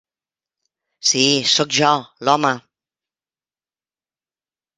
[1.09, 1.21] Sí,
[1.51, 1.91] soc jo,
[2.25, 2.51] l'home.